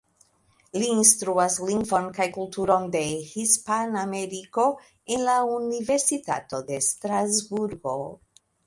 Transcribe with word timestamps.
Li 0.77 0.87
instruas 0.93 1.57
lingvon 1.71 2.07
kaj 2.15 2.27
kulturon 2.39 2.89
de 2.97 3.03
Hispanameriko 3.35 4.67
en 5.19 5.25
la 5.31 5.39
Universitato 5.63 6.67
de 6.73 6.85
Strasburgo. 6.93 7.99